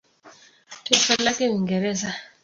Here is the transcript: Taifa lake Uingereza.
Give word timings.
Taifa 0.85 1.15
lake 1.23 1.45
Uingereza. 1.49 2.09